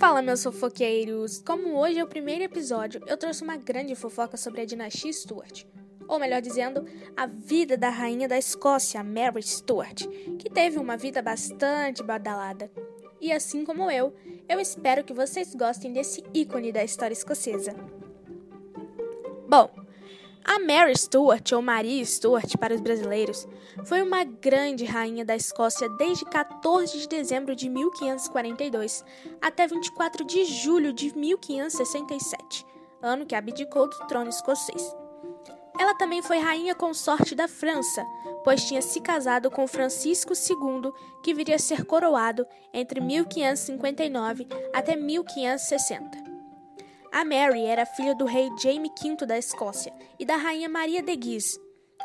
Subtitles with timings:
[0.00, 1.42] Fala, meus fofoqueiros!
[1.44, 5.66] Como hoje é o primeiro episódio, eu trouxe uma grande fofoca sobre a dinastia Stuart.
[6.08, 10.06] Ou melhor dizendo, a vida da rainha da Escócia, Mary Stuart,
[10.38, 12.70] que teve uma vida bastante badalada.
[13.20, 14.14] E assim como eu,
[14.48, 17.76] eu espero que vocês gostem desse ícone da história escocesa.
[19.46, 19.70] Bom,
[20.44, 23.46] a Mary Stuart, ou Maria Stuart para os brasileiros,
[23.84, 29.04] foi uma grande rainha da Escócia desde 14 de dezembro de 1542
[29.40, 32.66] até 24 de julho de 1567,
[33.02, 34.94] ano que abdicou do trono escocês.
[35.78, 38.04] Ela também foi rainha consorte da França,
[38.44, 44.96] pois tinha se casado com Francisco II, que viria a ser coroado entre 1559 até
[44.96, 46.39] 1560.
[47.12, 51.16] A Mary era filha do rei Jaime V da Escócia e da rainha Maria de
[51.16, 51.60] Guise.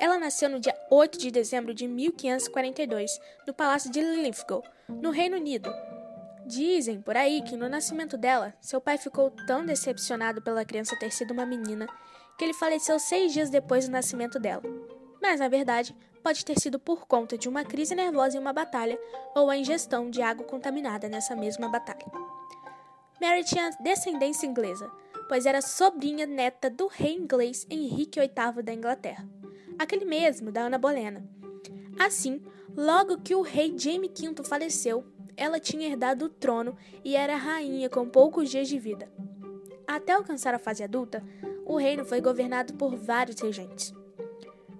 [0.00, 3.10] Ela nasceu no dia 8 de dezembro de 1542,
[3.46, 5.72] no Palácio de Linlithgow, no Reino Unido.
[6.44, 11.12] Dizem por aí que no nascimento dela, seu pai ficou tão decepcionado pela criança ter
[11.12, 11.86] sido uma menina
[12.36, 14.62] que ele faleceu seis dias depois do nascimento dela.
[15.22, 18.98] Mas, na verdade, pode ter sido por conta de uma crise nervosa em uma batalha
[19.34, 22.27] ou a ingestão de água contaminada nessa mesma batalha.
[23.20, 24.90] Mary tinha descendência inglesa,
[25.28, 29.28] pois era sobrinha neta do rei inglês Henrique VIII da Inglaterra,
[29.78, 31.28] aquele mesmo da Ana Bolena.
[31.98, 32.40] Assim,
[32.76, 35.04] logo que o rei Jaime V faleceu,
[35.36, 39.10] ela tinha herdado o trono e era rainha com poucos dias de vida.
[39.86, 41.22] Até alcançar a fase adulta,
[41.66, 43.92] o reino foi governado por vários regentes.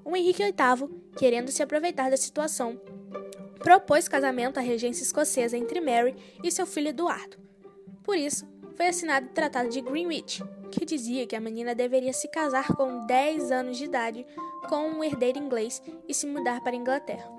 [0.05, 2.81] O Henrique VIII, querendo se aproveitar da situação,
[3.59, 7.48] propôs casamento à regência escocesa entre Mary e seu filho Eduardo,
[8.09, 12.27] por isso, foi assinado o Tratado de Greenwich, que dizia que a menina deveria se
[12.27, 14.27] casar com 10 anos de idade
[14.67, 17.31] com um herdeiro inglês e se mudar para a Inglaterra.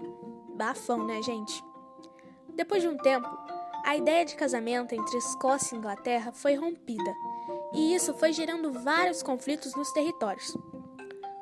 [0.50, 1.64] Bafão, né, gente?
[2.50, 3.28] Depois de um tempo,
[3.84, 7.16] a ideia de casamento entre Escócia e Inglaterra foi rompida,
[7.73, 10.55] e isso foi gerando vários conflitos nos territórios.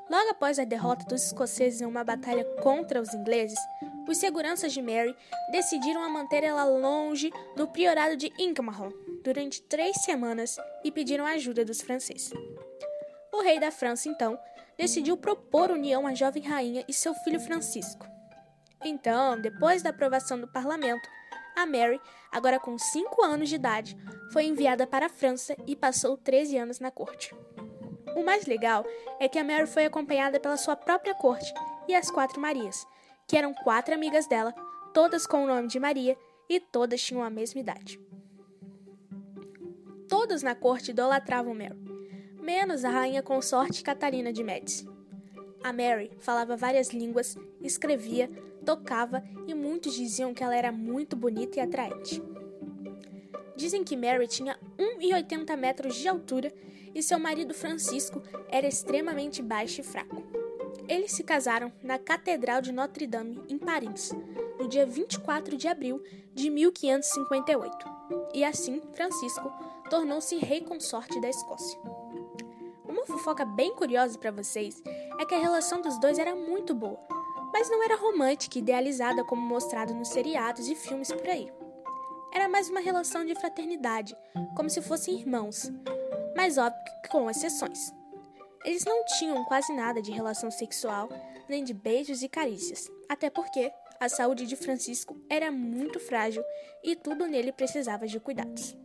[0.09, 3.59] Logo após a derrota dos escoceses em uma batalha contra os ingleses,
[4.07, 5.13] os seguranças de Mary
[5.52, 8.94] decidiram a manter ela longe do priorado de Inkermann
[9.28, 10.56] durante três semanas
[10.86, 12.32] e pediram ajuda dos franceses.
[13.30, 14.40] O rei da França, então,
[14.78, 18.08] decidiu propor união à jovem rainha e seu filho Francisco.
[18.86, 21.10] Então, depois da aprovação do parlamento,
[21.58, 22.00] a Mary,
[22.32, 23.98] agora com 5 anos de idade,
[24.32, 27.36] foi enviada para a França e passou 13 anos na corte.
[28.16, 28.86] O mais legal
[29.20, 31.54] é que a Mary foi acompanhada pela sua própria corte
[31.86, 32.88] e as quatro Marias,
[33.28, 34.54] que eram quatro amigas dela,
[34.94, 36.18] todas com o nome de Maria
[36.48, 38.00] e todas tinham a mesma idade.
[40.07, 41.78] Todos na corte idolatravam Mary,
[42.41, 44.88] menos a rainha consorte Catarina de Médici.
[45.63, 48.29] A Mary falava várias línguas, escrevia,
[48.66, 52.22] tocava e muitos diziam que ela era muito bonita e atraente.
[53.56, 56.53] Dizem que Mary tinha 1,80 metros de altura
[56.94, 60.23] e seu marido Francisco era extremamente baixo e fraco.
[60.88, 64.13] Eles se casaram na Catedral de Notre-Dame, em Paris,
[64.57, 66.01] no dia 24 de abril
[66.34, 67.90] de 1558,
[68.34, 69.51] e assim Francisco
[69.90, 71.80] tornou-se rei consorte da Escócia.
[72.88, 74.81] Uma fofoca bem curiosa para vocês
[75.20, 77.00] é que a relação dos dois era muito boa,
[77.53, 81.52] mas não era romântica e idealizada como mostrado nos seriados e filmes por aí.
[82.34, 84.16] Era mais uma relação de fraternidade,
[84.56, 85.72] como se fossem irmãos,
[86.36, 87.94] mas óbvio que com exceções.
[88.66, 91.09] Eles não tinham quase nada de relação sexual,
[91.47, 96.44] nem de beijos e carícias, até porque a saúde de Francisco era muito frágil
[96.84, 98.76] e tudo nele precisava de cuidados.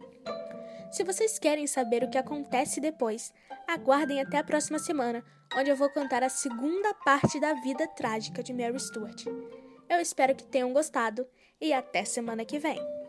[0.93, 3.33] Se vocês querem saber o que acontece depois,
[3.67, 5.25] aguardem até a próxima semana,
[5.57, 9.25] onde eu vou contar a segunda parte da vida trágica de Mary Stuart.
[9.89, 11.27] Eu espero que tenham gostado
[11.59, 13.02] e até semana que vem.